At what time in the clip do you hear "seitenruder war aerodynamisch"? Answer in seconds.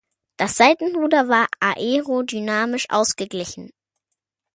0.55-2.87